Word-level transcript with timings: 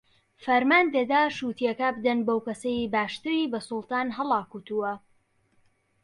فەرمان 0.43 0.85
دەدا 0.95 1.21
شووتییەکە 1.37 1.87
بدەن 1.95 2.19
بەو 2.27 2.39
کەسەی 2.47 2.91
باشتری 2.93 3.49
بە 3.51 3.59
سوڵتان 3.67 4.07
هەڵاکوتووە 4.17 4.91